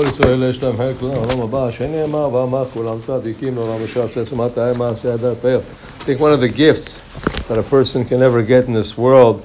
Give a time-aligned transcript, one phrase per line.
[0.00, 4.78] כל ישראל יש להם חלק לעולם הבא, שנאמר ואמר כולם צדיקים לעולם אשר צסמת האם
[4.78, 5.60] מעשה הדת פאר.
[6.00, 7.00] I think one of the gifts
[7.48, 9.42] that a person can ever get in this world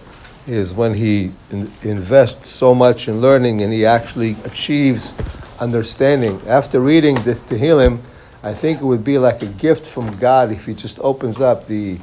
[0.47, 5.13] is when he in, invests so much in learning and he actually achieves
[5.60, 6.39] understanding.
[6.47, 7.99] After reading this Tehillim,
[8.42, 11.67] I think it would be like a gift from God if he just opens up
[11.67, 11.97] the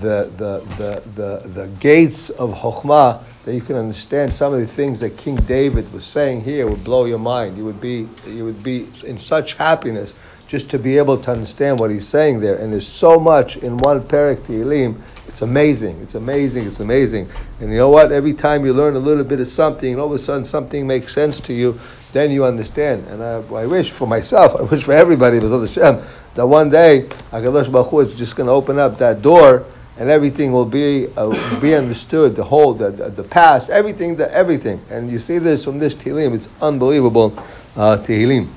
[0.00, 4.66] the the the the, the gates of Chokhmah that you can understand some of the
[4.66, 7.56] things that King David was saying here would blow your mind.
[7.56, 10.14] You would be you would be in such happiness
[10.46, 12.56] just to be able to understand what he's saying there.
[12.56, 15.00] And there's so much in one Perek Tehillim.
[15.26, 16.00] It's amazing.
[16.00, 16.66] It's amazing.
[16.66, 17.28] It's amazing.
[17.60, 18.12] And you know what?
[18.12, 20.86] Every time you learn a little bit of something, and all of a sudden something
[20.86, 21.80] makes sense to you,
[22.12, 23.08] then you understand.
[23.08, 26.02] And I, I wish for myself, I wish for everybody, Hashem,
[26.34, 29.66] that one day Hakadosh Baruch Hu is just going to open up that door
[29.96, 32.34] and everything will be uh, be understood.
[32.34, 34.80] The whole, the, the, the past, everything, the everything.
[34.90, 36.34] And you see this from this Tehillim.
[36.34, 37.34] It's unbelievable
[37.76, 38.48] uh, Tehillim.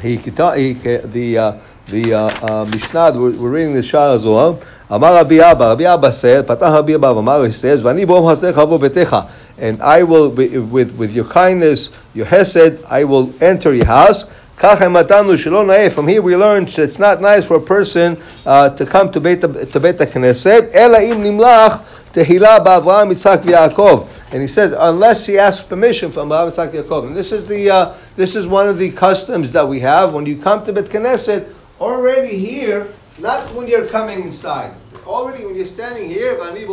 [0.00, 4.60] He, he, the uh, the uh, uh, Mishnah, we're, we're reading the Shah Zohar.
[4.90, 8.78] Amar Rabbi Abba, Rabbi Abba said, Patah Rabbi Abba, Amar he says, Vani bom hasecha
[8.78, 14.30] betecha, and I will, with with your kindness, your hesed, I will enter your house.
[14.58, 19.42] From here we learn it's not nice for a person uh, to come to Beit,
[19.42, 20.74] to Beit Knesset.
[20.74, 24.08] Ela im nimlach tehila ba'Avraham, Yitzhak v'Yaakov.
[24.32, 27.06] And he says, unless he asks permission from Avraham, Yitzhak, Yaakov.
[27.06, 30.26] And this is the uh, this is one of the customs that we have when
[30.26, 31.52] you come to Beit Knesset.
[31.80, 32.88] Already here,
[33.20, 34.74] not when you're coming inside.
[35.06, 36.66] Already when you're standing here, okay,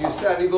[0.00, 0.52] you stand.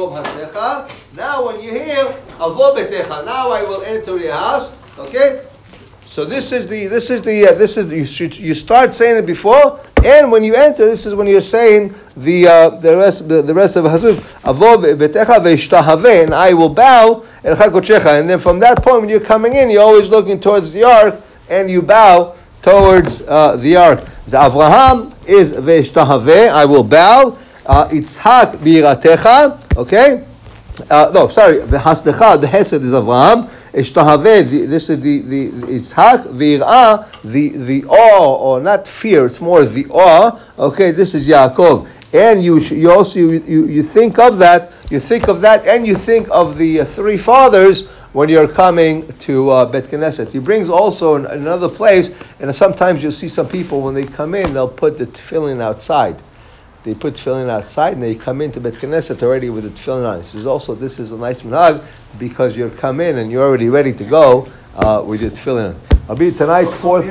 [1.16, 2.14] Now when you're here.
[2.38, 4.76] Now I will enter your house.
[4.96, 5.42] Okay,
[6.06, 8.94] so this is the this is the uh, this is the, you should, you start
[8.94, 12.94] saying it before, and when you enter, this is when you're saying the uh, the
[12.94, 18.30] rest the, the rest of Hazuf Avov betecha ve'ishtahave, and I will bow and and
[18.30, 21.70] then from that point when you're coming in, you're always looking towards the ark and
[21.70, 24.04] you bow towards uh, the ark.
[24.26, 27.38] The Avraham is ve'ishtahave, I will bow.
[27.64, 28.60] Uh, Itzhak
[29.76, 30.24] okay.
[30.90, 33.48] Uh, no, sorry, the hasdecha, the hesed is Avraham.
[33.74, 39.64] Ishtahave, this is the, the Yitzhak, Vir'ah, the, the awe, or not fear, it's more
[39.64, 40.38] the awe.
[40.58, 41.88] Okay, this is Yaakov.
[42.12, 45.84] And you, you also, you, you, you think of that, you think of that, and
[45.84, 50.30] you think of the uh, three fathers when you're coming to uh, Bet Knesset.
[50.30, 54.54] He brings also another place, and sometimes you'll see some people when they come in,
[54.54, 56.16] they'll put the tefillin outside
[56.84, 60.18] they put tefillin outside and they come into Bet Knesset already with the tefillin on.
[60.18, 61.82] This is also this is a nice minhag
[62.18, 64.46] because you come in and you're already ready to go
[64.76, 65.74] uh, with your tefillin.
[66.08, 67.06] I'll be tonight fourth.